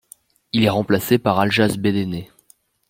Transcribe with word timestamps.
Il 0.51 0.63
est 0.63 0.69
remplacé 0.69 1.19
par 1.19 1.39
Aljaž 1.39 1.77
Bedene. 1.77 2.25